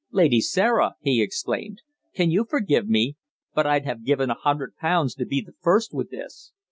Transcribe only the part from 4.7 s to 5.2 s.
pounds